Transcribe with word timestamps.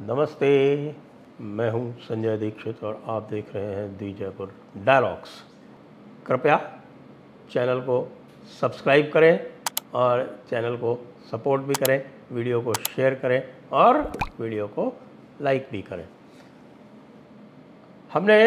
नमस्ते, 0.00 0.94
मैं 1.40 1.70
हूँ 1.70 1.98
संजय 2.00 2.36
दीक्षित 2.36 2.82
और 2.84 3.00
आप 3.06 3.22
देख 3.30 3.46
रहे 3.54 3.74
हैं 3.74 3.96
दी 3.98 4.12
जयपुर 4.12 4.52
डायलॉग्स। 4.84 5.30
कृपया 6.26 6.56
चैनल 7.52 7.80
को 7.80 7.96
सब्सक्राइब 8.60 9.10
करें 9.14 9.40
और 9.94 10.22
चैनल 10.50 10.76
को 10.76 10.94
सपोर्ट 11.30 11.62
भी 11.62 11.74
करें, 11.74 12.00
वीडियो 12.32 12.60
को 12.60 12.74
शेयर 12.74 13.14
करें 13.14 13.42
और 13.72 14.00
वीडियो 14.40 14.66
को 14.68 14.92
लाइक 15.40 15.66
भी 15.72 15.82
करें। 15.82 16.04
हमने 18.12 18.38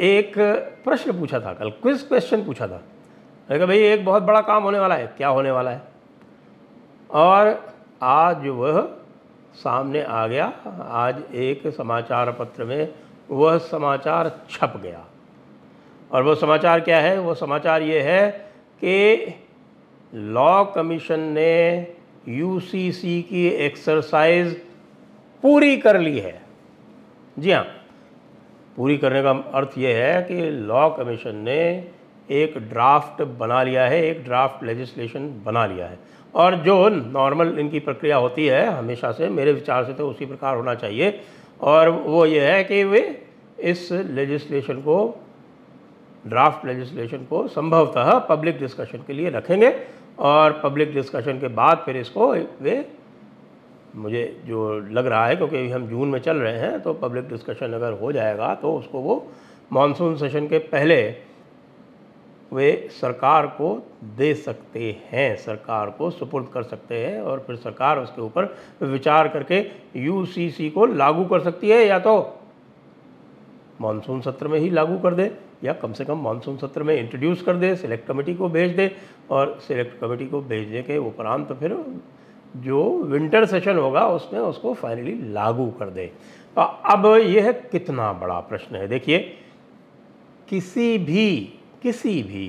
एक 0.00 0.38
प्रश्न 0.84 1.18
पूछा 1.18 1.40
था, 1.40 1.54
कल 1.54 1.70
क्विज 1.72 2.02
क्वेश्चन 2.02 2.44
पूछा 2.44 2.66
था। 2.66 2.76
मैंने 2.76 3.58
कहा, 3.58 3.66
भाई, 3.66 3.78
एक 3.78 4.04
बहुत 4.04 4.22
बड़ा 4.22 4.40
काम 4.42 4.62
होने 4.62 4.78
वाला 4.78 4.94
है, 4.94 5.06
क्या 5.06 5.28
होने 5.28 5.50
वाला 5.50 5.70
है? 5.70 5.82
और 7.10 7.74
आज 8.02 8.46
वह 8.46 8.80
सामने 9.56 10.02
आ 10.02 10.26
गया। 10.26 10.46
आज 10.80 11.22
एक 11.34 11.66
समाचार 11.66 12.30
पत्र 12.32 12.64
में 12.64 12.94
वह 13.30 13.58
समाचार 13.58 14.30
छप 14.50 14.80
गया। 14.82 15.04
और 16.12 16.22
वो 16.22 16.34
समाचार 16.34 16.80
क्या 16.80 17.00
है? 17.00 17.18
वो 17.18 17.34
समाचार 17.34 17.82
ये 17.82 18.00
है 18.00 18.30
कि 18.84 19.34
लॉ 20.14 20.64
कमीशन 20.64 21.20
ने 21.20 21.94
यूसीसी 22.28 23.22
की 23.22 23.46
एक्सरसाइज 23.46 24.54
पूरी 25.42 25.76
कर 25.76 26.00
ली 26.00 26.18
है। 26.18 26.40
जी 27.38 27.52
हाँ 27.52 27.64
पूरी 28.76 28.96
करने 28.98 29.22
का 29.22 29.30
अर्थ 29.30 29.78
ये 29.78 29.92
है 29.94 30.22
कि 30.22 30.50
लॉ 30.50 30.88
कमीशन 30.90 31.36
ने 31.36 31.90
एक 32.30 32.58
ड्राफ्ट 32.58 33.22
बना 33.22 33.62
लिया 33.62 33.84
है, 33.86 34.02
एक 34.02 34.24
ड्राफ्ट 34.24 34.64
लेजिस्लेशन 34.64 35.42
बना 35.44 35.66
लिया 35.66 35.86
है। 35.86 35.98
और 36.36 36.54
जो 36.62 36.88
नॉर्मल 36.88 37.58
इनकी 37.58 37.80
प्रक्रिया 37.80 38.16
होती 38.16 38.46
है, 38.46 38.66
हमेशा 38.68 39.12
से, 39.12 39.28
मेरे 39.28 39.52
विचार 39.52 39.84
से 39.84 39.92
तो 39.92 40.08
उसी 40.10 40.26
प्रकार 40.26 40.56
होना 40.56 40.74
चाहिए। 40.76 41.20
और 41.60 41.88
वो 41.88 42.24
ये 42.26 42.40
है 42.46 42.64
कि 42.64 42.82
वे 42.84 43.00
इस 43.64 43.88
लेजिस्लेशन 43.92 44.80
को 44.82 44.98
ड्राफ्ट 46.24 46.66
लेजिस्लेशन 46.66 47.24
को 47.24 47.46
संभवतः 47.48 48.18
पब्लिक 48.28 48.58
डिस्कशन 48.58 48.98
के 49.06 49.12
लिए 49.12 49.30
रखेंगे 49.30 49.72
और 50.18 50.60
पब्लिक 50.64 50.92
डिस्कशन 50.94 51.38
के 51.40 51.48
बाद 51.50 51.82
फिर 51.84 51.96
इसको 51.96 52.32
वे, 52.62 52.84
मुझे 53.96 54.24
जो 54.46 54.78
लग 54.90 55.06
रहा 55.06 55.26
है, 55.26 55.36
क्योंकि 55.36 55.68
हम 55.70 55.86
जून 55.88 56.08
में 56.08 56.20
चल 56.20 56.36
रहे 56.36 56.58
हैं 56.58 56.80
तो 56.80 56.92
पब्लिक 56.94 57.28
डिस्कशन 57.28 57.72
अगर 57.72 57.92
हो 58.00 58.12
जाएगा 58.12 58.54
तो 58.54 58.74
उसको 58.78 59.00
वो 59.00 59.26
मानसून 59.70 60.16
सेशन 60.16 60.46
के 60.46 60.58
पहले 60.68 60.96
वे 62.52 62.88
सरकार 62.92 63.46
को 63.46 63.70
दे 64.16 64.34
सकते 64.34 64.96
हैं, 65.10 65.36
सरकार 65.36 65.90
को 65.90 66.10
सुपुर्द 66.10 66.48
कर 66.54 66.62
सकते 66.62 67.04
हैं 67.06 67.20
और 67.20 67.44
फिर 67.46 67.56
सरकार 67.56 67.98
उसके 67.98 68.22
ऊपर 68.22 68.54
विचार 68.82 69.28
करके 69.28 69.64
यूसीसी 69.96 70.70
को 70.70 70.86
लागू 70.86 71.24
कर 71.24 71.40
सकती 71.40 71.68
है 71.68 71.86
या 71.86 71.98
तो 71.98 72.40
मानसून 73.80 74.20
सत्र 74.20 74.48
में 74.48 74.58
ही 74.58 74.70
लागू 74.70 74.98
कर 74.98 75.14
दे 75.14 75.30
या 75.64 75.72
कम 75.72 75.92
से 75.92 76.04
कम 76.04 76.18
मानसून 76.18 76.56
सत्र 76.56 76.82
में 76.82 76.94
इंट्रोड्यूस 76.94 77.42
कर 77.42 77.56
दे 77.56 77.74
सिलेक्ट 77.76 78.06
कमेटी 78.08 78.34
को 78.34 78.48
भेज 78.48 78.76
दे 78.76 78.90
और 79.30 79.58
सिलेक्ट 79.60 80.00
कमेटी 80.00 80.26
को 80.26 80.40
भेजने 80.40 80.82
के 80.82 80.96
उपरांत 80.98 81.52
फिर 81.52 81.76
जो 82.56 83.02
विंटर 83.02 83.46
सेशन 83.46 83.78
होगा 83.78 84.06
उसमें 84.08 84.40
उसको 84.40 84.74
फाइनली 84.74 85.12
लागू 85.32 85.66
कर 85.70 85.90
दे। 85.90 86.06
तो 86.56 86.62
अब 86.62 87.06
यह 87.16 87.52
कितना 87.52 88.12
बड़ा 88.12 88.38
प्रश्न 88.40 88.76
है? 88.76 88.88
देखिए, 88.88 89.18
किसी 90.48 90.98
भी 90.98 91.55
किसी 91.82 92.22
भी 92.22 92.48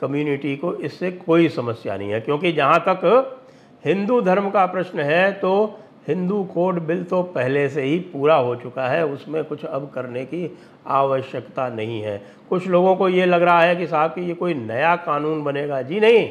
कम्युनिटी 0.00 0.56
को 0.56 0.74
इससे 0.76 1.10
कोई 1.12 1.48
समस्या 1.50 1.96
नहीं 1.96 2.10
है, 2.10 2.20
क्योंकि 2.20 2.52
जहाँ 2.52 2.78
तक 2.88 3.38
हिंदू 3.84 4.20
धर्म 4.20 4.50
का 4.50 4.64
प्रश्न 4.66 5.00
है 5.00 5.32
तो 5.32 5.78
हिंदू 6.08 6.42
कोड 6.44 6.78
बिल 6.80 7.02
तो 7.04 7.22
पहले 7.24 7.68
से 7.68 7.82
ही 7.82 7.98
पूरा 8.12 8.34
हो 8.36 8.54
चुका 8.56 8.88
है, 8.88 9.04
उसमें 9.06 9.42
कुछ 9.44 9.64
अब 9.64 9.90
करने 9.94 10.24
की 10.24 10.58
आवश्यकता 10.88 11.68
नहीं 11.70 12.00
है। 12.02 12.16
कुछ 12.50 12.66
लोगों 12.68 12.94
को 12.96 13.08
ये 13.08 13.26
लग 13.26 13.42
रहा 13.42 13.60
है 13.62 13.76
कि 13.76 13.86
साहब 13.86 14.10
कि 14.10 14.20
ये 14.20 14.34
कोई 14.34 14.54
नया 14.54 14.94
कानून 14.98 15.42
बनेगा। 15.44 15.80
जी 15.82 16.00
नहीं, 16.00 16.28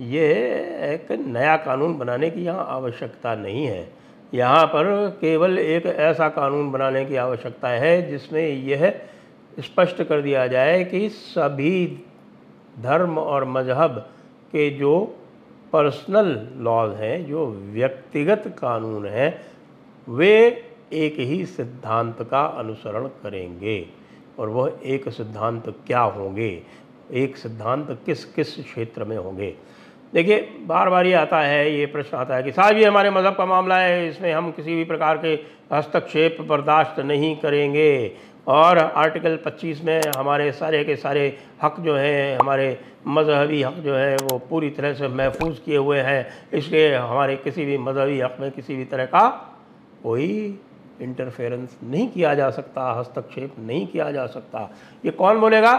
ये 0.00 0.28
एक 0.84 1.12
नया 1.26 1.56
कानून 1.58 1.96
बनाने 1.98 2.30
की 2.30 2.44
यहाँ 2.44 2.66
आवश्यकता 2.70 3.34
नहीं 3.36 3.66
है। 3.66 3.88
यहाँ 4.32 4.66
पर 4.66 4.86
केवल 5.20 5.58
एक 5.58 5.86
ऐसा 5.86 6.28
कानून 6.30 6.70
बनाने 6.72 7.04
की 7.04 7.16
आवश्यकता 7.16 7.68
है, 7.68 8.10
जिसमें 8.10 8.46
यह 8.46 8.92
स्पष्ट 9.60 10.02
कर 10.02 10.20
दिया 10.20 10.46
जाए 10.46 10.84
कि 10.84 11.08
सभी 11.08 11.98
धर्म 12.80 13.18
और 13.18 13.44
मज़हब 13.44 13.98
के 14.52 14.70
जो 14.70 15.16
पर्सनल 15.72 16.48
लॉज 16.56 16.94
हैं, 16.94 17.26
जो 17.26 17.46
व्यक्तिगत 17.46 18.42
कानून 18.58 19.06
हैं, 19.06 19.46
वे 20.08 20.64
एक 20.92 21.18
ही 21.18 21.46
सिद्धांत 21.46 22.28
का 22.30 22.44
अनुसरण 22.44 23.06
करेंगे। 23.06 23.86
और 24.38 24.48
वह 24.48 24.78
एक 24.84 25.08
सिद्धांत 25.08 25.74
क्या 25.86 26.00
होंगे? 26.00 26.62
एक 27.12 27.36
सिद्धांत 27.36 28.02
किस 28.06 28.24
किस 28.24 28.64
क्षेत्र 28.64 29.04
में 29.04 29.16
होंगे? 29.16 29.54
देखिए 30.14 30.40
बार 30.66 30.90
बार 30.90 31.06
ये 31.06 31.12
आता 31.12 31.40
है, 31.40 31.78
ये 31.78 31.86
प्रश्न 31.86 32.16
आता 32.16 32.36
है 32.36 32.42
कि 32.42 32.52
साहब, 32.52 32.76
ये 32.76 32.84
हमारे 32.84 33.10
मज़हब 33.10 33.36
का 33.36 33.46
मामला 33.46 33.78
है, 33.78 34.08
इसमें 34.08 34.32
हम 34.32 34.50
किसी 34.50 34.74
भी 34.74 34.84
प्रकार 34.84 35.16
के 35.16 35.38
हस्तक्षेप 35.74 36.36
बर्दाश्त 36.40 37.00
नहीं 37.00 37.36
करेंगे। 37.36 38.16
और 38.48 38.78
आर्टिकल 38.78 39.36
25 39.36 39.84
में 39.84 40.00
हमारे 40.16 40.52
सारे 40.52 40.84
के 40.84 40.96
सारे 40.96 41.38
हक 41.62 41.80
जो 41.80 41.96
हैं, 41.96 42.38
हमारे 42.38 42.80
मजहबी 43.06 43.62
हक 43.62 43.74
जो 43.74 43.94
है, 43.94 44.16
वो 44.16 44.38
पूरी 44.38 44.70
तरह 44.70 44.94
से 44.94 45.08
महफूज 45.08 45.58
किए 45.58 45.76
हुए 45.76 46.00
हैं। 46.00 46.26
इसलिए 46.52 46.94
हमारे 46.94 47.36
किसी 47.36 47.64
भी 47.64 47.78
मजहबी 47.78 48.20
हक 48.20 48.36
में 48.40 48.50
किसी 48.50 48.76
भी 48.76 48.84
तरह 48.84 49.04
का 49.04 49.28
कोई 50.02 50.60
इंटरफेरेंस 51.00 51.78
नहीं 51.84 52.08
किया 52.08 52.34
जा 52.34 52.50
सकता, 52.50 52.92
हस्तक्षेप 52.92 53.54
नहीं 53.58 53.86
किया 53.86 54.12
जा 54.12 54.26
सकता। 54.26 54.70
ये 55.04 55.10
कौन 55.10 55.40
बोलेगा? 55.40 55.78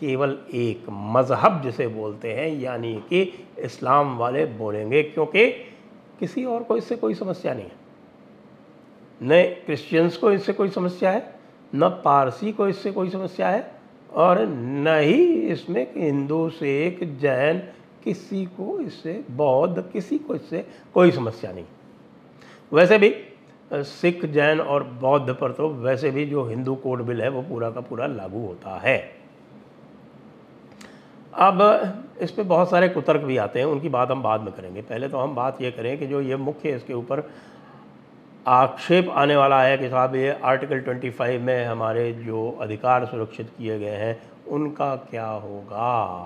केवल 0.00 0.38
एक 0.54 0.86
मज़हब 0.90 1.62
जिसे 1.62 1.86
बोलते 1.86 2.32
हैं, 2.32 2.60
यानी 2.60 2.94
कि 2.94 3.46
इस्लाम 3.58 4.18
वाले 4.18 4.46
बोलेंगे, 4.46 5.02
क्योंकि 5.02 5.50
किसी 6.20 6.44
और 6.44 6.62
को 6.62 6.76
इससे 6.76 6.96
कोई 6.96 7.14
समस्या 7.14 7.54
नहीं 7.54 7.64
है। 7.64 7.84
न 9.22 9.56
क्रिश्चियंस 9.66 10.16
को 10.16 10.32
इससे 10.32 10.52
कोई 10.52 10.68
समस्या 10.68 11.10
है? 11.10 11.33
न 11.74 11.88
पारसी 12.04 12.52
को 12.52 12.68
इससे 12.68 12.90
कोई 12.92 13.10
समस्या 13.10 13.48
है 13.48 13.70
और 14.12 14.40
न 14.46 14.98
ही 15.00 15.24
इसमें 15.48 15.86
हिंदू 15.94 16.48
सिख 16.50 17.02
जैन 17.20 17.58
किसी 18.04 18.44
को 18.46 18.78
इससे, 18.80 19.24
बौद्ध 19.30 19.84
किसी 19.92 20.18
को 20.18 20.34
इससे 20.34 20.64
कोई 20.94 21.10
समस्या 21.10 21.52
नहीं। 21.52 21.64
वैसे 22.72 22.98
भी 22.98 23.14
सिख, 23.70 24.24
जैन 24.26 24.60
और 24.60 24.82
बौद्ध 25.00 25.32
पर 25.32 25.52
तो 25.52 25.68
वैसे 25.68 26.10
भी 26.10 26.24
जो 26.26 26.44
हिंदू 26.44 26.74
कोड 26.76 27.02
बिल 27.02 27.22
है 27.22 27.28
वो 27.28 27.42
पूरा 27.42 27.70
का 27.70 27.80
पूरा 27.80 28.06
लागू 28.06 28.46
होता 28.46 28.78
है। 28.78 28.98
अब 31.32 31.60
इस 32.22 32.30
पर 32.30 32.42
बहुत 32.42 32.70
सारे 32.70 32.88
कुतर्क 32.88 33.20
भी 33.20 33.36
आते 33.36 33.58
हैं, 33.58 33.66
उनकी 33.66 33.88
बात 33.88 34.10
हम 34.10 34.22
बाद 34.22 34.40
में 34.40 34.52
करेंगे। 34.52 34.82
पहले 34.82 35.08
तो 35.08 35.18
हम 35.18 35.34
बात 35.34 35.62
ये 35.62 35.70
करें 35.70 35.98
कि 35.98 36.06
जो 36.06 36.20
ये 36.20 36.36
मुख्य 36.38 36.74
इसके 36.76 36.94
ऊपर 36.94 37.20
आक्षेप 38.46 39.08
आने 39.10 39.36
वाला 39.36 39.62
है 39.62 39.78
कि 39.78 39.88
साहब, 39.88 40.14
ये 40.14 40.30
आर्टिकल 40.44 40.80
25 40.80 41.40
में 41.40 41.64
हमारे 41.64 42.12
जो 42.12 42.58
अधिकार 42.60 43.04
सुरक्षित 43.04 43.50
किए 43.58 43.78
गए 43.78 43.96
हैं, 43.96 44.22
उनका 44.48 44.96
क्या 44.96 45.26
होगा? 45.26 46.24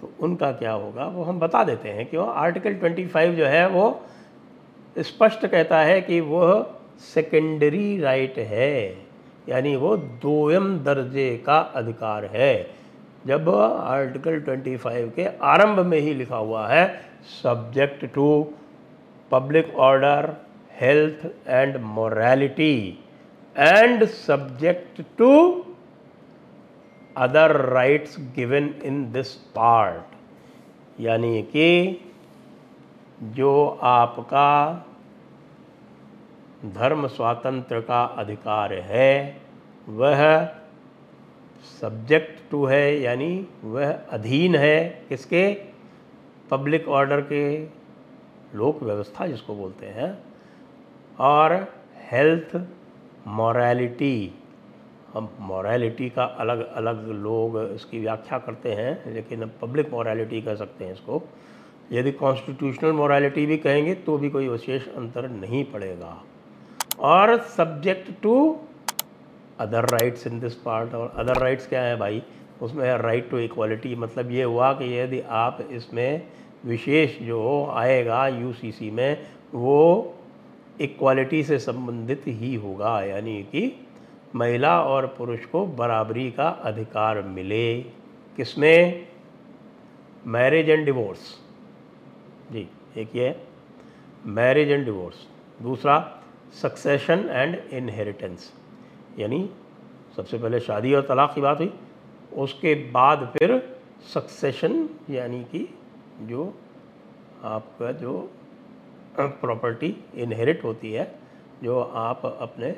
तो 0.00 0.10
उनका 0.20 0.52
क्या 0.52 0.72
होगा, 0.72 1.06
वो 1.06 1.22
हम 1.22 1.38
बता 1.40 1.64
देते 1.64 1.88
हैं 1.88 2.06
क्यों 2.06 2.28
आर्टिकल 2.28 2.74
25 2.74 3.34
जो 3.34 3.44
है, 3.44 3.68
वो 3.68 4.00
स्पष्ट 4.98 5.46
कहता 5.46 5.78
है 5.78 6.00
कि 6.00 6.20
वह 6.20 6.66
सेकेंडरी 7.14 8.00
राइट 8.00 8.38
है, 8.38 8.96
यानी 9.48 9.76
वो 9.76 9.96
दोयम 9.96 10.78
दर्जे 10.78 11.42
का 11.46 11.58
अधिकार 11.58 12.24
है। 12.24 12.70
जब 13.26 13.48
आर्टिकल 13.48 14.40
25 14.40 15.10
के 15.10 15.26
आरंभ 15.42 15.86
में 15.86 15.98
ही 15.98 16.14
लिखा 16.14 16.36
हुआ 16.36 16.68
है 16.68 17.00
subject 17.42 18.04
to 18.14 18.52
public 19.30 19.74
order 19.76 20.32
health 20.80 21.26
and 21.48 21.76
morality 21.76 22.76
and 23.56 24.04
subject 24.04 25.00
to 25.18 25.32
other 27.16 27.56
rights 27.72 28.16
given 28.36 28.74
in 28.84 29.10
this 29.12 29.34
part 29.56 31.00
यानी 31.00 31.42
कि 31.42 31.70
जो 33.36 33.52
आपका 33.82 34.50
धर्म 36.64 37.06
स्वातंत्र 37.06 37.80
का 37.80 38.02
अधिकार 38.18 38.72
है, 38.72 39.40
वह 39.88 40.22
सब्जेक्ट 41.80 42.40
टू 42.50 42.64
है, 42.64 43.00
यानी 43.00 43.46
वह 43.64 43.92
अधीन 44.10 44.54
है 44.56 44.88
किसके? 45.08 45.42
पब्लिक 46.50 46.88
ऑर्डर 46.88 47.20
के 47.20 47.44
लोक 48.54 48.82
व्यवस्था 48.82 49.26
जिसको 49.26 49.54
बोलते 49.54 49.86
हैं 49.86 50.10
और 51.20 51.54
हेल्थ 52.10 52.56
मॉरलिटी 53.28 54.32
हम 55.14 55.28
मॉरलिटी 55.40 56.08
का 56.10 56.24
अलग 56.40 56.66
अलग 56.72 57.08
लोग 57.22 57.58
इसकी 57.64 58.00
व्याख्या 58.00 58.38
करते 58.38 58.72
हैं, 58.72 59.14
लेकिन 59.14 59.50
पब्लिक 59.62 59.92
मॉरलिटी 59.92 60.40
कह 60.42 60.54
सकते 60.54 60.84
हैं 60.84 60.92
इसको। 60.92 61.22
यदि 61.92 62.12
कॉन्स्टिट्यूशनल 62.12 62.92
मोरालिटी 62.92 63.44
भी 63.46 63.56
कहेंगे 63.58 63.94
तो 64.06 64.16
भी 64.18 64.30
कोई 64.30 64.48
विशेष 64.48 64.88
अंतर 64.88 65.28
नहीं 65.30 65.64
पड़ेगा। 65.64 66.16
और 67.00 67.36
subject 67.48 68.10
to 68.22 68.34
other 69.60 69.88
rights 69.90 70.26
in 70.26 70.40
this 70.40 70.54
part 70.56 70.94
और 70.94 71.12
अदर 71.16 71.40
राइट्स 71.40 71.66
क्या 71.66 71.82
है 71.82 71.96
भाई? 71.96 72.22
उसमें 72.62 72.96
राइट 72.98 73.30
टू 73.30 73.38
इक्वालिटी 73.38 73.94
मतलब 73.96 74.30
ये 74.30 74.42
हुआ 74.42 74.72
कि 74.72 74.92
यदि 74.94 75.20
आप 75.20 75.60
इसमें 75.70 76.22
विशेष 76.64 77.18
जो 77.18 77.66
आएगा 77.72 78.26
यूसीसी 78.28 78.90
में, 78.90 79.26
वो 79.54 80.14
इक्वालिटी 80.80 81.42
से 81.44 81.58
संबंधित 81.58 82.22
ही 82.26 82.54
होगा, 82.54 83.02
यानी 83.02 83.42
कि 83.42 83.72
महिला 84.34 84.80
और 84.82 85.06
पुरुष 85.18 85.44
को 85.44 85.64
बराबरी 85.66 86.30
का 86.30 86.48
अधिकार 86.48 87.22
मिले। 87.22 87.80
किसमें? 88.36 89.06
मैरिज 90.26 90.68
एंड 90.70 90.84
डिवोर्स 90.84 91.20
जी, 92.52 92.68
एक 92.96 93.16
ये 93.16 93.34
मैरिज 94.26 94.70
एंड 94.70 94.84
डिवोर्स 94.84 95.26
दूसरा 95.62 95.96
सक्सेशन 96.62 97.28
एंड 97.30 97.56
इनहेरिटेंस 97.72 98.52
यानी 99.18 99.48
सबसे 100.16 100.38
पहले 100.38 100.60
शादी 100.60 100.94
और 100.94 101.02
तलाक 101.02 101.34
की 101.34 101.40
बात 101.40 101.58
हुई, 101.58 101.72
उसके 102.34 102.74
बाद 102.92 103.26
फिर 103.32 103.56
सक्सेशन 104.14 104.88
यानी 105.10 105.42
कि 105.44 105.68
जो 106.20 106.54
आपका 107.44 107.92
जो 107.92 108.12
प्रॉपर्टी 109.16 109.94
इनहेरिट 110.14 110.64
होती 110.64 110.92
है, 110.92 111.12
जो 111.62 111.80
आप 111.80 112.24
अपने 112.26 112.70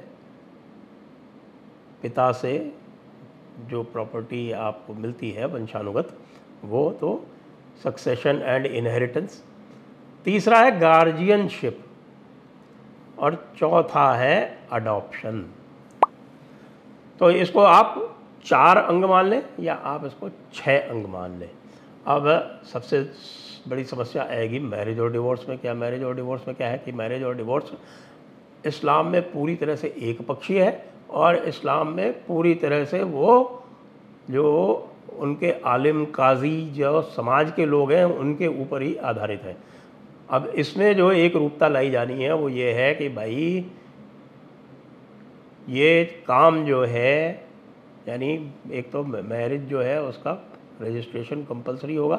पिता 2.02 2.30
से 2.32 2.72
जो 3.68 3.82
प्रॉपर्टी 3.82 4.50
आपको 4.52 4.94
मिलती 4.94 5.30
है 5.30 5.46
वंशानुगत, 5.46 6.16
वो 6.64 6.90
तो 7.00 7.10
सक्सेशन 7.82 8.42
एंड 8.42 8.66
इनहेरिटेंस 8.66 9.42
तीसरा 10.26 10.58
है 10.60 10.78
गार्जियनशिप 10.80 11.84
और 13.18 13.34
चौथा 13.58 14.12
है 14.14 14.58
अडॉप्शन 14.72 15.44
तो 17.20 17.30
इसको 17.30 17.60
आप 17.60 17.94
चार 18.44 18.76
अंग 18.76 19.04
मान 19.04 19.26
लें 19.26 19.42
या 19.60 19.74
आप 19.74 20.04
इसको 20.06 20.28
छः 20.54 20.88
अंग 20.90 21.06
मान 21.06 21.38
लें। 21.38 21.50
अब 22.06 22.60
सबसे 22.72 23.00
बड़ी 23.68 23.84
समस्या 23.84 24.22
आएगी 24.22 24.58
मैरिज 24.58 25.00
और 25.00 25.12
डिवोर्स 25.12 25.48
में। 25.48 25.58
क्या 25.58 25.74
मैरिज 25.74 26.02
और 26.02 26.14
डिवोर्स 26.16 26.46
में 26.48 26.56
क्या 26.56 26.68
है 26.68 26.78
कि 26.78 26.92
मैरिज 26.92 27.22
और 27.22 27.36
डिवोर्स 27.36 27.72
इस्लाम 28.66 29.06
में 29.06 29.20
पूरी 29.32 29.56
तरह 29.56 29.76
से 29.76 29.94
एक 30.00 30.26
पक्षी 30.26 30.54
है 30.54 30.90
और 31.10 31.36
इस्लाम 31.36 31.88
में 31.88 32.12
पूरी 32.26 32.54
तरह 32.54 32.84
से 32.84 33.02
वो 33.02 33.62
जो 34.30 34.46
उनके 35.18 35.50
आलिम, 35.66 36.04
काजी 36.04 36.70
जो 36.70 37.02
समाज 37.02 37.52
के 37.56 37.66
लोग 37.66 37.92
हैं, 37.92 38.04
उनके 38.04 38.46
ऊपर 38.46 38.82
ही 38.82 38.94
आधारित 38.96 39.42
है। 39.42 39.56
अब 40.30 40.46
इसमें 40.46 40.94
जो 40.96 41.10
एक 41.12 41.36
रूपता 41.36 41.68
लाई 41.68 41.90
जानी 41.90 42.22
है, 42.22 42.32
वो 42.34 42.48
ये 42.48 42.72
है 42.72 42.94
कि 42.94 43.08
भाई 43.08 43.66
ये 45.68 46.04
काम 46.26 46.64
जो 46.64 46.84
है, 46.84 47.48
यानी 48.08 48.52
एक 48.72 48.90
तो 48.92 49.02
मैरिज 49.04 49.68
जो 49.68 49.80
है, 49.80 50.02
उसका 50.02 50.32
रजिस्ट्रेशन 50.82 51.42
कंपलसरी 51.44 51.96
होगा। 51.96 52.18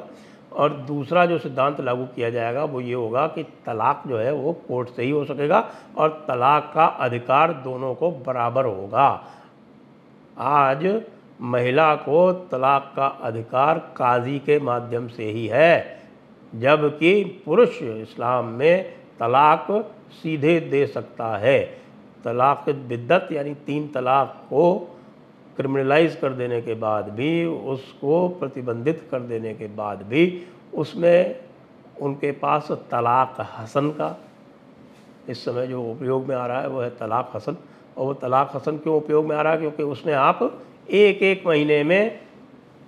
और 0.52 0.74
दूसरा 0.88 1.26
जो 1.26 1.38
सिद्धांत 1.38 1.80
लागू 1.82 2.06
किया 2.06 2.30
जाएगा 2.30 2.64
वो 2.64 2.82
ये 2.82 2.94
होगा 2.94 3.26
कि 3.28 3.44
तलाक 3.66 4.04
जो 4.08 4.18
है 4.18 4.34
वो 4.34 4.54
कोर्ट 4.68 4.90
से 4.90 5.04
ही 5.04 5.10
हो 5.12 5.24
सकेगा 5.26 5.60
और 5.98 6.10
तलाक 6.28 6.72
का 6.76 6.86
अधिकार 6.86 7.54
दोनों 7.64 7.94
को 7.96 8.12
बराबर 8.26 8.66
होगा। 8.66 9.08
आज 10.38 11.02
महिला 11.42 11.94
को 11.96 12.32
तलाक 12.52 12.94
का 12.96 13.06
अधिकार 13.24 13.80
काजी 13.98 14.38
के 14.40 14.60
माध्यम 14.60 15.08
से 15.08 15.26
ही 15.26 15.46
है, 15.48 16.00
जबकि 16.56 17.24
पुरुष 17.46 17.82
इस्लाम 17.82 18.46
में 18.48 18.94
तलाक 19.20 19.68
सीधे 20.14 20.60
दे 20.62 20.86
सकता 20.88 21.36
है। 21.38 21.60
तलाक 22.24 22.70
बिद्दत 22.70 23.28
यानी 23.32 23.54
तीन 23.66 23.88
तलाक 23.88 24.36
को 24.46 24.64
क्रिमिनलाइज 25.58 26.16
कर 26.16 26.30
देने 26.30 26.62
के 26.62 26.74
बाद 26.74 27.10
भी, 27.10 27.46
उसको 27.46 28.30
प्रतिबंधित 28.30 29.08
कर 29.12 29.20
देने 29.20 29.54
के 29.54 29.68
बाद 29.68 30.02
भी, 30.02 30.44
उसमें 30.74 31.36
उनके 32.02 32.32
पास 32.32 32.72
तलाक 32.72 33.48
हसन 33.60 33.90
का, 33.90 34.24
इस 35.30 35.46
समय 35.46 35.68
जो 35.68 35.84
उपयोग 35.84 36.28
में 36.28 36.36
आ 36.36 36.48
रहा 36.48 36.62
है, 36.62 36.68
वो 36.68 36.82
है 36.82 36.90
तलाक 36.90 37.32
हसन। 37.36 37.58
और 37.98 38.06
वो 38.06 38.14
तलाक 38.14 38.52
हसन 38.56 38.78
क्यों 38.78 38.98
उपयोग 38.98 39.26
में 39.26 39.36
आ 39.36 39.42
रहा 39.42 39.54
है? 39.54 39.60
क्योंकि 39.60 39.84
उसमें 39.84 40.14
आप 40.14 40.64
एक 40.92 41.22
एक 41.22 41.48
महीने 41.48 41.84
में 41.84 42.20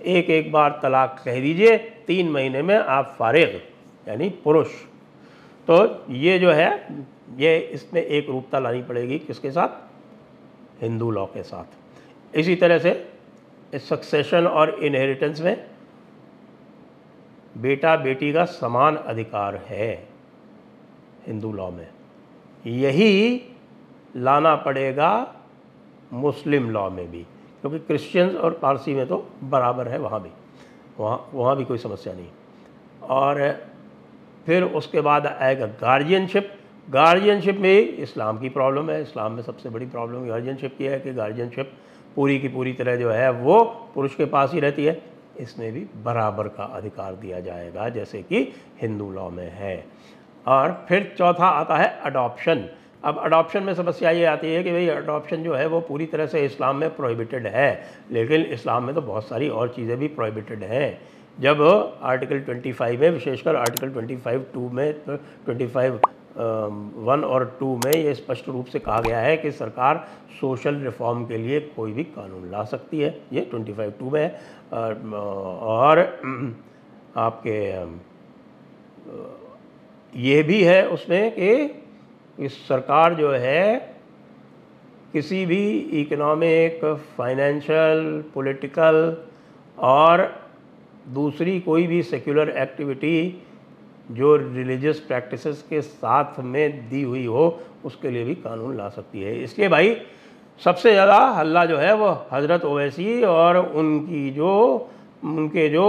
एक 0.06 0.30
एक 0.30 0.52
बार 0.52 0.80
तलाक 0.84 1.22
कह 1.26 1.42
दीजिए, 1.42 1.78
तीन 1.78 2.32
महीने 2.32 2.62
में 2.62 2.76
आप 2.76 3.16
फारिग, 3.20 3.50
यानी 4.08 4.30
पुरुष। 4.30 4.68
तो 5.70 6.06
ये 6.14 6.40
जो 6.40 6.52
है, 6.52 6.88
ये 7.38 7.58
इसमें 7.58 8.02
एक 8.04 8.30
रूपता 8.30 8.60
लानी 8.60 8.82
पड़ेगी 8.84 9.20
किसके 9.20 9.52
साथ? 9.52 9.70
हिंदू 10.82 11.12
लॉ 11.12 11.26
के 11.26 11.44
साथ। 11.44 11.83
इसी 12.34 12.56
तरह 12.56 12.80
से 12.80 13.80
सक्सेशन 13.80 14.48
और 14.48 14.70
इनहेरिटेंस 14.84 15.42
में 15.42 15.66
बेटा 17.56 17.96
बेटी 17.96 18.32
का 18.34 18.46
समान 18.46 18.96
अधिकार 18.96 19.56
है 19.68 19.92
हिंदू 21.28 21.52
लॉ 21.54 21.70
में। 21.72 21.88
यही 22.66 23.42
लाना 24.16 24.56
पड़ेगा 24.56 25.12
मुस्लिम 26.14 26.70
लॉ 26.70 26.90
में 26.90 27.10
भी, 27.12 27.22
क्योंकि 27.62 27.80
क्रिश्चियंस 27.80 28.36
और 28.36 28.54
पारसी 28.54 28.94
में 28.94 29.06
तो 29.08 29.18
बराबर 29.44 29.88
है 29.88 30.00
वहाँ 30.00 30.22
भी। 30.22 30.30
वहाँ 31.00 31.30
वहाँ 31.34 31.56
भी 31.58 31.66
कोई 31.66 31.78
समस्या 31.78 32.14
नहीं। 32.14 32.28
और 33.02 33.52
फिर 34.46 34.64
उसके 34.64 35.02
बाद 35.02 35.28
आएगा 35.28 35.66
गार्जियनशिप 35.82 36.52
गार्जियनशिप 36.88 37.58
में 37.60 37.98
इस्लाम 37.98 38.40
की 38.40 38.50
प्रॉब्लम 38.50 38.90
है। 38.90 39.02
इस्लाम 39.02 39.32
में 39.32 39.42
सबसे 39.44 39.70
बड़ी 39.70 39.86
प्रॉब्लम 39.86 40.28
गार्जियनशिप 40.28 40.76
की 40.78 40.86
है 40.86 41.00
कि 41.00 41.14
गार्जियनशिप 41.14 41.74
पूरी 42.16 42.40
की 42.40 42.48
पूरी 42.48 42.74
तरह 42.74 42.96
जो 42.96 43.10
है, 43.12 43.30
वो 43.32 43.64
पुरुष 43.96 44.16
के 44.16 44.26
पास 44.26 44.54
ही 44.54 44.60
रहती 44.60 44.86
है। 44.86 45.02
इसमें 45.40 45.72
भी 45.74 45.86
बराबर 46.04 46.48
का 46.48 46.64
अधिकार 46.64 47.16
दिया 47.16 47.40
जाएगा, 47.40 47.90
जैसे 47.90 48.22
कि 48.22 48.54
हिंदू 48.82 49.10
लॉ 49.12 49.30
में 49.30 49.52
है। 49.52 49.86
और 50.48 50.86
फिर 50.90 51.16
चौथा 51.18 51.48
आता 51.48 51.78
है 51.78 51.88
अडॉप्शन 52.04 52.70
अब 53.04 53.18
अडॉप्शन 53.20 53.64
में 53.64 53.74
समस्या 53.76 54.10
ये 54.10 54.26
आती 54.26 54.54
है 54.54 54.64
कि 54.64 54.72
भाई 54.72 54.88
अडॉप्शन 54.88 55.44
जो 55.44 55.54
है, 55.54 55.66
वो 55.68 55.80
पूरी 55.80 56.06
तरह 56.06 56.26
से 56.26 56.46
इस्लाम 56.46 56.76
में 56.76 56.96
प्रोहिबिटेड 56.96 57.48
है। 57.48 57.84
लेकिन 58.12 58.42
इस्लाम 58.42 58.84
में 58.84 58.96
तो 58.96 59.02
बहुत 59.02 59.28
सारी 59.30 59.50
और 59.50 59.70
चीज़ें 59.70 59.98
भी 59.98 60.08
प्रोहिबिटेड 60.08 60.64
हैं। 60.64 61.02
जब 61.40 61.62
आर्टिकल 62.02 62.42
25 62.50 63.00
में 63.00 63.10
विशेषकर 63.10 63.56
आर्टिकल 63.56 63.90
25 63.90 64.42
टू 64.54 64.70
में 64.70 64.96
25 65.50 66.00
वन 66.96 67.24
और 67.24 67.58
टू 67.60 67.76
में 67.86 67.94
ये 67.94 68.14
स्पष्ट 68.14 68.50
रूप 68.50 68.66
से 68.66 68.80
कहा 68.80 69.02
गया 69.02 69.20
है 69.20 69.38
कि 69.38 69.52
सरकार 69.52 70.08
सोशल 70.42 70.76
रिफॉर्म 70.76 71.26
के 71.26 71.38
लिए 71.38 71.60
कोई 71.60 71.92
भी 71.92 72.04
कानून 72.04 72.52
ला 72.52 72.64
सकती 72.64 73.00
है। 73.00 73.22
ये 73.34 73.42
ट्वेंटी 73.42 73.74
फाइव 73.74 73.92
टू 73.92 74.10
में 74.10 74.22
है। 74.22 74.40
और, 74.74 76.00
आपके, 77.18 77.60
ये 80.20 80.44
भी 80.44 80.64
है 80.64 80.88
उसमें 80.88 81.32
कि 81.32 81.84
इस 82.40 82.68
सरकार 82.68 83.14
जो 83.14 83.32
है, 83.32 83.96
किसी 85.14 85.46
भी 85.46 85.78
इकोनॉमिक, 85.80 86.86
फाइनेंशियल, 87.18 88.24
पॉलिटिकल 88.34 89.18
और 89.80 90.43
दूसरी 91.08 91.60
कोई 91.60 91.88
भी 91.88 92.02
सेक्युलर 92.04 92.50
एक्टिविटी 92.50 93.42
जो 94.12 94.36
रिलीजियस 94.36 95.00
प्रैक्टिसेस 95.00 95.62
के 95.70 95.82
साथ 95.82 96.40
में 96.40 96.90
दी 96.90 97.02
हुई 97.02 97.26
हो, 97.26 97.60
उसके 97.86 98.10
लिए 98.10 98.24
भी 98.24 98.36
कानून 98.36 98.78
ला 98.78 98.90
सकती 98.90 99.22
है। 99.22 99.44
इसलिए 99.44 99.70
भाई, 99.70 99.96
सबसे 100.62 100.92
ज़्यादा 100.92 101.18
हल्ला 101.30 101.66
जो 101.66 101.78
है 101.78 101.94
वो 101.96 102.10
हज़रत 102.34 102.66
ओवैसी 102.66 103.22
और 103.24 103.58
उनकी 103.58 104.30
जो, 104.32 104.90
उनके 105.24 105.68
जो 105.70 105.86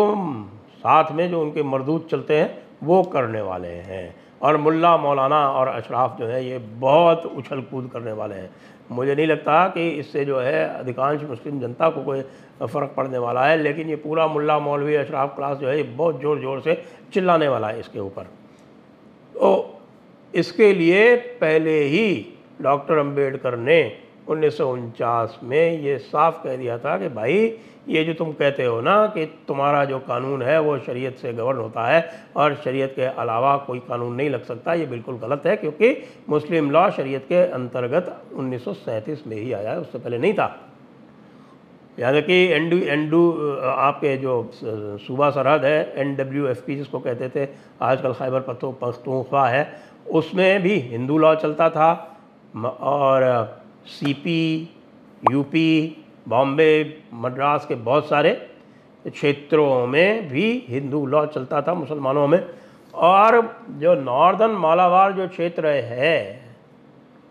साथ 0.79 1.13
में 1.13 1.29
जो 1.31 1.41
उनके 1.41 1.63
मरदूत 1.63 2.09
चलते 2.11 2.37
हैं, 2.37 2.59
वो 2.83 3.03
करने 3.03 3.41
वाले 3.41 3.69
हैं। 3.69 4.15
और 4.45 4.57
मुल्ला 4.57 4.97
मौलाना 4.97 5.37
और 5.49 5.69
अशराफ 5.69 6.19
जो 6.19 6.27
है, 6.27 6.45
ये 6.47 6.59
बहुत 6.59 7.25
उछल 7.27 7.61
कूद 7.61 7.89
करने 7.93 8.13
वाले 8.13 8.35
हैं। 8.35 8.51
मुझे 8.91 9.15
नहीं 9.15 9.27
लगता 9.27 9.67
कि 9.69 9.89
इससे 9.91 10.25
जो 10.25 10.41
है, 10.41 10.65
अधिकांश 10.71 11.23
मुस्लिम 11.23 11.61
जनता 11.61 11.89
को 11.91 12.03
कोई 12.03 12.21
फ़र्क 12.63 12.95
पड़ने 12.97 13.19
वाला 13.19 13.47
है, 13.47 13.57
लेकिन 13.57 13.89
ये 13.89 13.97
पूरा 13.97 14.27
मुल्ला 14.27 14.59
मौलवी 14.59 14.95
अशराफ 14.95 15.35
क्लास 15.37 15.57
जो 15.59 15.69
है, 15.69 15.77
ये 15.77 15.83
बहुत 15.83 16.21
ज़ोर 16.21 16.41
ज़ोर 16.41 16.61
से 16.61 16.83
चिल्लाने 17.13 17.49
वाला 17.49 17.69
है 17.69 17.81
इसके 17.81 17.99
ऊपर। 17.99 18.23
तो 19.35 19.81
इसके 20.35 20.73
लिए 20.73 21.15
पहले 21.41 21.81
ही 21.85 22.27
डॉक्टर 22.63 22.99
अंबेडकर 22.99 23.57
ने 23.57 23.83
उन्नीस 24.29 24.57
सौ 24.59 24.73
उनचास 24.73 25.39
में 25.43 25.81
ये 25.83 25.97
साफ़ 26.01 26.43
कह 26.43 26.57
दिया 26.57 26.79
था 26.79 26.97
कि 26.99 27.09
भाई, 27.11 27.55
ये 27.89 28.05
जो 28.05 28.13
तुम 28.15 28.33
कहते 28.33 28.65
हो 28.65 28.81
ना 28.81 29.07
कि 29.07 29.25
तुम्हारा 29.49 29.85
जो 29.85 29.99
कानून 30.01 30.43
है, 30.43 30.59
वो 30.61 30.79
शरीयत 30.79 31.17
से 31.19 31.33
गवर्न 31.33 31.59
होता 31.59 31.87
है 31.87 32.11
और 32.37 32.55
शरीयत 32.65 32.93
के 32.97 33.05
अलावा 33.05 33.57
कोई 33.67 33.79
कानून 33.89 34.15
नहीं 34.15 34.31
लग 34.31 34.45
सकता, 34.45 34.75
ये 34.75 34.87
बिल्कुल 34.87 35.17
गलत 35.19 35.43
है 35.47 35.57
क्योंकि 35.57 35.97
मुस्लिम 36.29 36.71
लॉ 36.71 36.89
शरीयत 36.91 37.25
के 37.29 37.43
अंतर्गत 37.49 38.15
उन्नीस 38.35 38.65
सौ 38.65 38.73
सैंतीस 38.75 39.27
में 39.27 39.37
ही 39.37 39.53
आया 39.53 39.71
है, 39.71 39.81
उससे 39.81 39.99
पहले 39.99 40.19
नहीं 40.19 40.35
था। 40.35 40.47
तक 41.99 42.25
कि 42.27 42.35
एंडू 42.47 42.79
एंडू 42.79 43.21
आपके 43.63 44.17
जो 44.17 44.51
सूबा 44.53 45.29
सरहद 45.31 45.65
है, 45.65 45.93
एन 45.97 46.15
डब्ल्यू 46.17 46.47
एफ़ 46.47 46.63
पी 46.67 46.77
जिसको 46.77 46.99
कहते 47.01 47.29
थे, 47.29 47.49
आजकल 47.83 48.13
खैबर 48.13 48.41
पख्तो 48.41 48.71
पख्तूनख्वा 48.81 49.47
है, 49.49 49.69
उसमें 50.13 50.63
भी 50.63 50.79
हिंदू 50.81 51.19
लॉ 51.19 51.35
चलता 51.35 51.69
था, 51.71 51.91
और 52.57 53.23
C 53.87 54.13
P 54.13 54.69
UP 55.31 56.05
Bombay 56.29 57.03
Madras 57.15 57.67
के 57.67 57.75
बहुत 57.75 58.09
सारे 58.09 58.51
क्षेत्रों 59.09 59.87
में 59.87 60.29
भी 60.29 60.67
हिंदू 60.69 61.07
लॉ 61.07 61.27
चलता 61.27 61.63
था, 61.63 61.75
मुसलमानों 61.75 62.27
में। 62.27 62.49
और 62.95 63.57
जो 63.71 63.95
नॉर्दर्न 63.95 64.53
मालाबार 64.53 65.13
जो 65.13 65.29
क्षेत्र 65.29 65.67
है, 65.67 66.35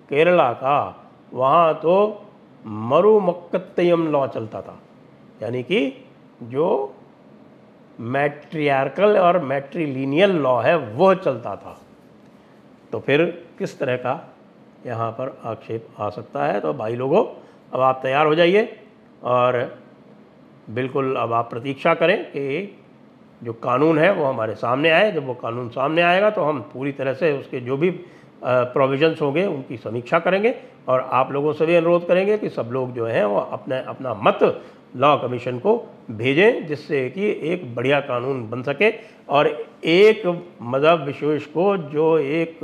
केरला 0.10 0.54
का, 0.54 1.10
वहाँ 1.34 1.74
तो 1.74 2.26
मरुमक्कतयम 2.66 4.12
लॉ 4.12 4.28
चलता 4.28 4.62
था। 4.62 4.80
यानी 5.44 5.64
कि 5.64 6.06
जो 6.44 6.96
मैट्रियार्कल 8.00 9.18
और 9.18 9.40
मैट्रीलिनियल 9.40 10.32
लॉ 10.32 10.62
है 10.62 10.76
वह 10.76 11.14
चलता 11.14 11.56
था। 11.56 11.82
तो 12.92 13.00
फिर 13.00 13.46
किस 13.60 13.80
तरह 13.80 13.96
का 13.96 14.33
यहाँ 14.86 15.12
पर 15.12 15.38
आक्षेप 15.46 15.88
आ 16.00 16.10
सकता 16.10 16.46
है। 16.46 16.60
तो 16.60 16.74
भाई 16.74 16.96
लोगों, 16.96 17.24
अब 17.74 17.82
आप 17.82 18.00
तैयार 18.04 18.26
हो 18.26 18.36
जाइए 18.36 18.68
और 19.24 19.78
बिल्कुल 20.70 21.16
अब 21.16 21.34
आप 21.34 21.50
प्रतीक्षा 21.50 21.94
करें 21.94 22.24
कि 22.26 22.78
जो 23.42 23.54
कानून 23.54 23.98
है 24.00 24.12
वो 24.14 24.26
हमारे 24.26 24.56
सामने 24.56 24.90
आए। 24.90 25.12
जब 25.12 25.26
वो 25.28 25.34
कानून 25.34 25.70
सामने 25.70 26.02
आएगा 26.02 26.30
तो 26.30 26.44
हम 26.44 26.62
पूरी 26.74 26.92
तरह 26.92 27.14
से 27.14 27.32
उसके 27.32 27.60
जो 27.60 27.78
भी 27.78 27.90
प्रोविजंस 28.44 29.22
होंगे 29.22 29.46
उनकी 29.46 29.78
समीक्षा 29.78 30.20
करेंगे 30.20 30.56
और 30.88 31.02
आप 31.14 31.32
लोगों 31.32 31.54
से 31.54 31.66
भी 31.66 31.76
अनुरोध 31.76 32.08
करेंगे 32.08 32.38
कि 32.38 32.50
सब 32.50 32.70
लोग 32.72 32.94
जो 32.94 33.06
हैं 33.06 33.24
वो 33.26 33.40
अपने, 33.40 33.80
अपना 33.80 34.14
मत 34.14 34.40
लॉ 34.96 35.16
कमीशन 35.18 35.60
को 35.60 35.76
भेजें, 36.12 36.68
जिससे 36.68 37.10
कि 37.10 37.30
एक 37.44 37.76
बढ़िया 37.76 38.00
कानून 38.00 38.50
बन 38.50 38.62
सके 38.64 38.92
और 39.30 39.48
एक 39.86 40.26
मज़हब 40.62 41.04
विशेष 41.04 41.46
को 41.46 41.78
जो 41.78 42.18
एक 42.20 42.60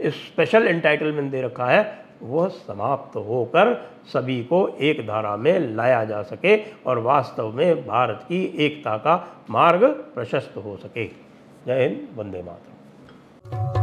स्पेशल 0.00 0.66
एंटाइटलमेंट 0.66 1.30
दे 1.30 1.42
रखा 1.42 1.66
है, 1.66 2.04
वह 2.22 2.48
समाप्त 2.48 3.16
होकर 3.16 3.74
सभी 4.06 4.42
को 4.44 4.68
एक 4.80 5.00
धारा 5.06 5.36
में 5.36 5.58
लाया 5.76 6.04
जा 6.04 6.22
सके 6.22 6.56
और 6.86 6.98
वास्तव 6.98 7.52
में 7.52 7.86
भारत 7.86 8.20
की 8.22 8.44
एकता 8.58 8.96
का 8.96 9.44
मार्ग 9.50 9.84
प्रशस्त 10.14 10.56
हो 10.56 10.76
सके। 10.76 11.06
जय 11.66 11.82
हिंद, 11.82 12.08
वंदे 12.16 12.42
मातरम। 12.42 13.81